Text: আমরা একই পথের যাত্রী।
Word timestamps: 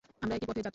আমরা 0.23 0.33
একই 0.37 0.47
পথের 0.49 0.57
যাত্রী। 0.63 0.69